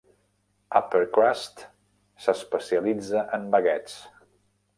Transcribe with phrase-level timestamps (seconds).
[0.79, 1.61] Upper Crust
[2.25, 4.01] s'especialitza en baguetes.